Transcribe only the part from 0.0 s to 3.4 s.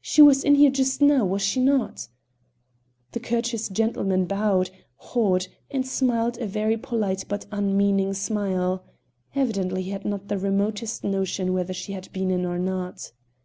"She was in here just now, was she not?" The